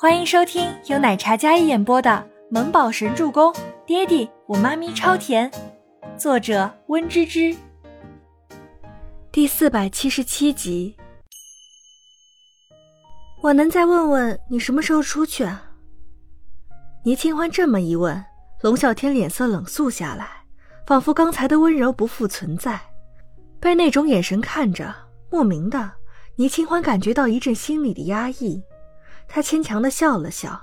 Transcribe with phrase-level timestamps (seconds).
[0.00, 2.10] 欢迎收听由奶茶加一演播的
[2.48, 3.52] 《萌宝神助攻》，
[3.84, 5.52] 爹地我妈咪超甜，
[6.16, 7.54] 作者温芝芝。
[9.30, 10.96] 第四百七十七集。
[13.42, 15.70] 我能再问问你什么时候出去啊？
[17.04, 18.24] 倪清欢这么一问，
[18.62, 20.44] 龙啸天脸色冷肃下来，
[20.86, 22.80] 仿佛刚才的温柔不复存在。
[23.60, 24.94] 被那种眼神看着，
[25.30, 25.92] 莫名的，
[26.36, 28.62] 倪清欢感觉到一阵心里的压抑。
[29.32, 30.60] 他牵强的笑了笑，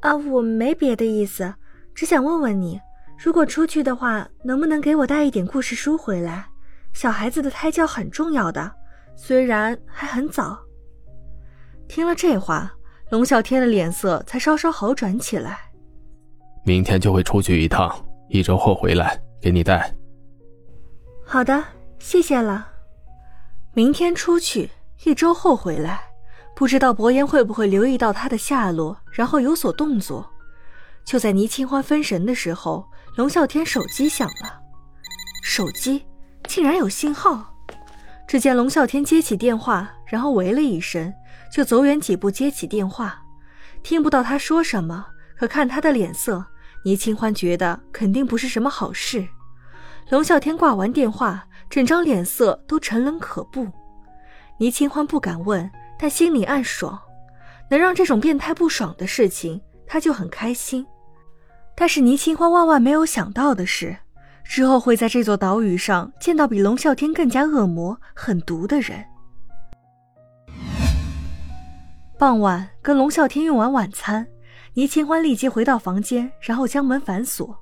[0.00, 1.52] 啊，我没别的意思，
[1.92, 2.80] 只想问问你，
[3.18, 6.46] 如果出去的话，能不能给我带一点故事书回来？
[6.92, 8.72] 小孩子的胎教很重要的，
[9.16, 10.56] 虽然还很早。
[11.88, 12.72] 听了这话，
[13.10, 15.58] 龙啸天的脸色才稍稍好转起来。
[16.64, 17.92] 明天就会出去一趟，
[18.28, 19.92] 一周后回来给你带。
[21.24, 21.64] 好的，
[21.98, 22.68] 谢谢了。
[23.74, 24.70] 明天出去，
[25.04, 26.00] 一周后回来。
[26.56, 30.26] 不知道伯言会不会留意到他的下落，然后有所动作。
[31.04, 34.58] 就在倪清欢分神的时候，龙啸天手机响了，
[35.42, 36.06] 手机
[36.48, 37.54] 竟然有信号。
[38.26, 41.12] 只见龙啸天接起电话，然后喂了一声，
[41.52, 43.22] 就走远几步接起电话，
[43.82, 46.42] 听不到他说什么，可看他的脸色，
[46.86, 49.28] 倪清欢觉得肯定不是什么好事。
[50.08, 53.68] 龙啸天挂完电话，整张脸色都沉冷可怖。
[54.58, 55.70] 倪清欢不敢问。
[55.98, 57.00] 但心里暗爽，
[57.70, 60.86] 能让这种变态不爽的事情，他就很开心。
[61.74, 63.96] 但是倪清欢万万没有想到的是，
[64.44, 69.04] 之后会在这座岛屿上见到比龙啸天更加恶魔、狠毒的人。
[72.18, 74.26] 傍晚，跟龙啸天用完晚餐，
[74.74, 77.58] 倪清欢立即回到房间，然后将门反锁，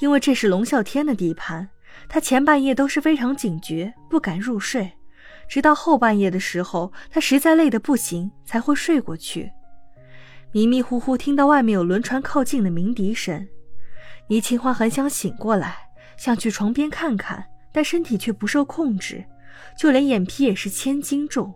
[0.00, 1.66] 因为这是龙啸天的地盘，
[2.08, 4.92] 他前半夜都是非常警觉，不敢入睡。
[5.48, 9.52] 直到后半夜的时候，他实在累得不行，才会睡过去。
[10.52, 13.46] 迷迷糊糊听到外面有轮船靠近的鸣笛声，
[14.28, 15.76] 倪清欢很想醒过来，
[16.16, 19.24] 想去床边看看，但身体却不受控制，
[19.78, 21.54] 就连眼皮也是千斤重。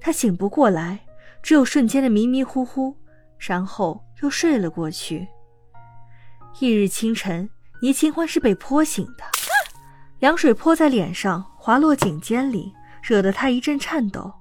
[0.00, 1.00] 他醒不过来，
[1.42, 2.96] 只有瞬间的迷迷糊糊，
[3.38, 5.26] 然后又睡了过去。
[6.60, 7.48] 翌日清晨，
[7.80, 9.24] 倪清欢是被泼醒的，
[10.18, 12.72] 凉水泼在脸上，滑落颈肩里。
[13.06, 14.32] 惹得他一阵颤抖，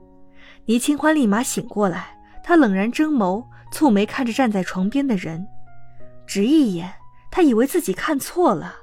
[0.65, 5.45] 倪清欢立马醒过来，他冷然睁眸，蹙眉看着站在床边的人，
[6.25, 6.93] 只一眼，
[7.29, 8.73] 他以为自己看错了，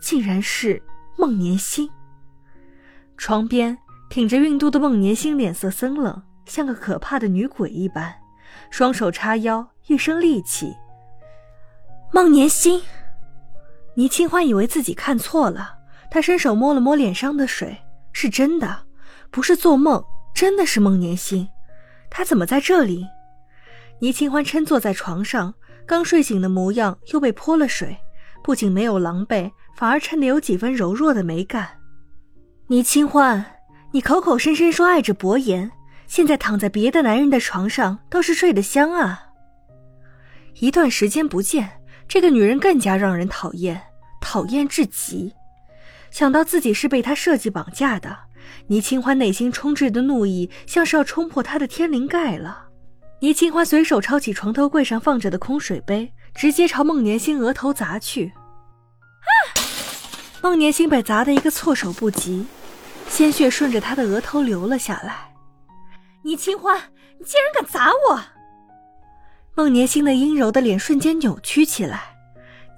[0.00, 0.80] 竟然是
[1.16, 1.90] 孟年星。
[3.16, 3.76] 床边
[4.08, 8.14] 挺着孕肚的孟年星脸色森冷，像个可怕的女鬼一般，
[8.70, 10.76] 双手叉腰，一身戾气。
[12.12, 12.80] 孟年星，
[13.96, 17.76] 倪清欢以为自己看错了，他伸手摸了摸脸上的水，
[18.12, 18.86] 是真的。
[19.30, 20.02] 不是做梦，
[20.34, 21.48] 真的是孟年心，
[22.10, 23.06] 他怎么在这里？
[24.00, 25.54] 倪清欢撑坐在床上，
[25.86, 27.96] 刚睡醒的模样又被泼了水，
[28.42, 31.68] 不仅没有狼狈，反而衬得有几分柔弱的美感。
[32.68, 33.44] 倪清欢，
[33.92, 35.70] 你口口声声说爱着伯言，
[36.06, 39.24] 现在躺在别的男人的床上，倒是睡得香啊。
[40.60, 41.68] 一段时间不见，
[42.06, 43.80] 这个女人更加让人讨厌，
[44.20, 45.32] 讨厌至极。
[46.10, 48.27] 想到自己是被他设计绑架的。
[48.68, 52.66] 倪清欢内心充斥的怒意，像是要冲破他的天灵盖了。
[53.20, 58.32] 倪清欢随手抄起床头柜上放着的空水杯，直接朝孟年星额头砸去。
[59.20, 59.32] 啊！
[60.40, 62.46] 孟年星被砸得一个措手不及，
[63.08, 65.32] 鲜血顺着他的额头流了下来。
[66.22, 66.80] 倪清欢，
[67.18, 68.20] 你竟然敢砸我！
[69.56, 72.14] 孟年星的阴柔的脸瞬间扭曲起来。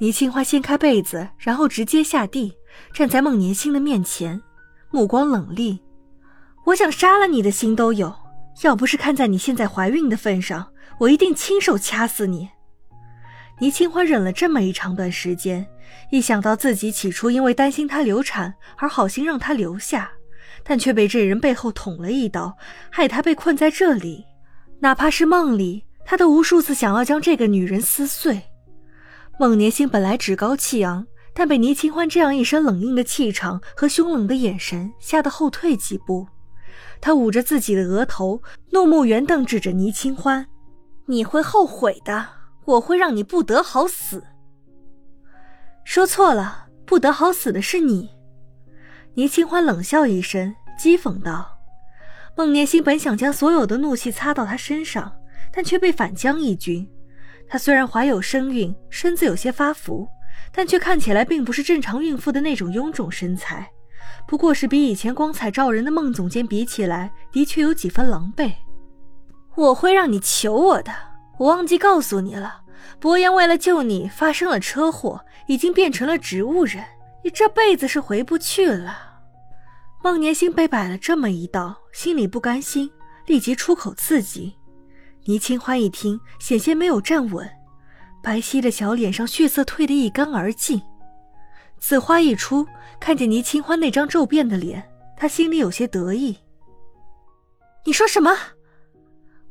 [0.01, 2.55] 倪清欢掀开被子，然后直接下地，
[2.95, 4.41] 站在孟年星的面前。
[4.93, 5.79] 目光冷厉，
[6.67, 8.13] 我想杀了你的心都有。
[8.63, 12.49] 要不是看在你现在怀孕的份上，我一定亲手掐死你。
[13.61, 15.65] 倪清欢忍了这么一长段时间，
[16.11, 20.11] 一想到自己起初因为担心她流产而好心让她留下，
[20.65, 22.57] 但却被这人背后捅了一刀，
[22.91, 24.25] 害她被困在这里，
[24.81, 28.43] 哪怕是梦里，她都无数次想要将这个女人撕碎。
[29.39, 31.07] 孟年星本来趾高气昂。
[31.41, 36.27] 但被倪清欢这样一身冷硬的气场和凶冷的眼神吓得后退几步，
[37.01, 38.43] 他捂着自己的额头，
[38.73, 40.47] 怒目圆瞪，指着倪清欢
[41.09, 42.27] ：“你会后悔的，
[42.67, 44.23] 我会让你不得好死。”
[45.83, 48.11] 说错了，不得好死的是你。
[49.15, 51.59] 倪清欢冷笑一声，讥讽道
[52.37, 55.11] ：“孟年心本想将所有的怒气擦到他身上，
[55.51, 56.87] 但却被反将一军。
[57.49, 60.07] 他虽然怀有身孕，身子有些发福。”
[60.53, 63.71] 但却看起来并不是正常孕妇的那种臃肿身材，
[64.27, 68.53] 不过是比以前光彩照人的孟总监比起来，的确有几分狼狈。
[69.57, 70.93] 我会让你求我的，
[71.39, 72.63] 我忘记告诉你了，
[72.99, 76.85] 伯言为了救你发生了车祸，已经变成了植物人，
[77.25, 78.97] 你这辈子是回不去了。
[80.03, 82.91] 孟年星被摆了这么一道，心里不甘心，
[83.27, 84.55] 立即出口刺激。
[85.27, 87.47] 倪清欢一听，险些没有站稳，
[88.23, 90.81] 白皙的小脸上血色退得一干二净。
[91.79, 92.67] 此话一出，
[92.99, 96.39] 看见倪清欢那张皱变的脸，他心里有些得意。
[97.87, 98.37] 你说什么？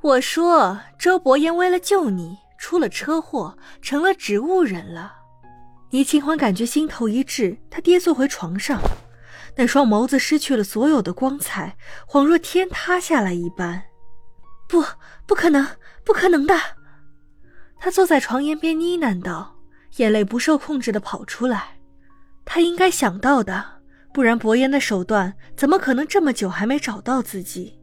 [0.01, 5.13] 我说周伯言为了救你，出了车祸，成了植物人了。
[5.89, 8.79] 倪清欢感觉心头一滞，他跌坐回床上，
[9.55, 11.75] 那双眸子失去了所有的光彩，
[12.07, 13.81] 恍若天塌下来一般。
[14.67, 14.83] 不，
[15.25, 15.67] 不可能，
[16.05, 16.53] 不可能的！
[17.79, 19.55] 他坐在床沿边呢喃道，
[19.97, 21.77] 眼泪不受控制的跑出来。
[22.45, 23.63] 他应该想到的，
[24.13, 27.79] 不然伯言的手段怎么可能这么久还没找到自己？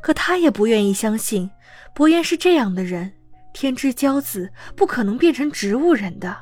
[0.00, 1.50] 可他也不愿意相信，
[1.94, 3.12] 伯言是这样的人，
[3.52, 6.36] 天之骄子，不可能变成植物人的。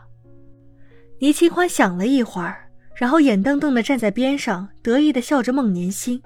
[1.20, 5.52] 倪清欢想了一会儿，然后眼瞪瞪的站在边上，得意的笑着。
[5.52, 6.22] 孟年心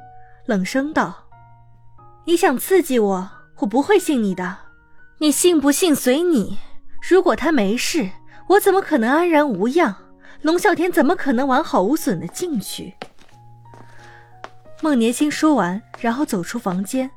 [0.47, 1.29] 冷声道
[2.27, 4.64] ：“你想刺激我，我不会信你的。
[5.19, 6.59] 你信不信随你。
[7.09, 8.11] 如果他没事，
[8.49, 9.95] 我怎么可能安然无恙？
[10.43, 12.95] 龙啸天怎么可能完好无损的进去？”
[14.83, 17.11] 孟年心说完，然后走出房间。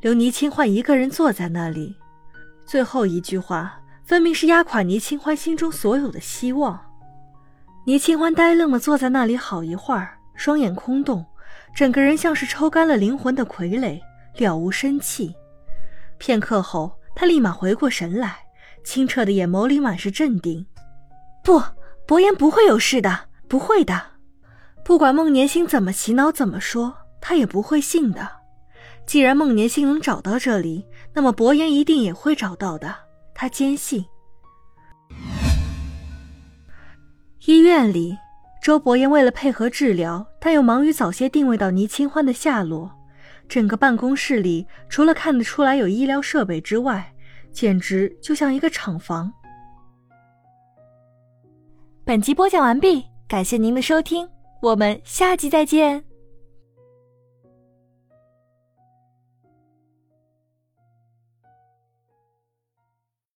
[0.00, 1.94] 留倪清欢一个人坐在那里，
[2.64, 6.80] 最后一句话分明是压垮倪清欢心中所有的希望。
[7.84, 11.26] 倪清欢呆愣的坐在那里好一会儿，双眼空洞，
[11.74, 14.00] 整个人像是抽干了灵魂的傀儡，
[14.38, 15.34] 了无生气。
[16.16, 18.38] 片刻后，他立马回过神来，
[18.84, 20.66] 清澈的眼眸里满是镇定
[21.44, 21.62] ：“不，
[22.06, 24.00] 伯言不会有事的，不会的。
[24.84, 28.28] 不管孟年星怎么洗脑，怎么说，他也不会信的。”
[29.06, 32.94] 既然孟年星能找到这里，那么伯言一定也会找到的。
[33.34, 34.04] 他坚信。
[37.46, 38.16] 医院里，
[38.62, 42.99] 周伯言为了配合治疗，但又忙于早些定位到倪清欢的下落。
[43.50, 47.12] 整个办公室里，除了看得出来有医疗设备之外，
[47.50, 49.30] 简直就像一个厂房。
[52.04, 54.28] 本集播讲完毕，感谢您的收听，
[54.62, 56.09] 我们下集再见。